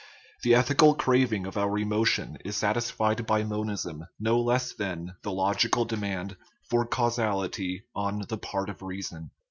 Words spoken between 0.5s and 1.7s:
ethical craving of